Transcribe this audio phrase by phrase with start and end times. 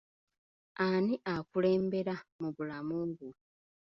[0.87, 3.27] Ani akulembera mu bulamu bwo?